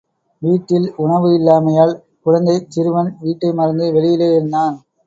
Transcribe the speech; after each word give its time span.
வீட்டில் 0.41 0.87
உணவு 0.95 1.27
இல்லாமையால் 1.35 1.93
குழந்தைச் 2.21 2.71
சிறுவன் 2.71 3.17
வீட்டை 3.19 3.51
மறந்து 3.53 3.87
வெளியிலேயே 3.93 4.35
இருந்தான். 4.35 4.77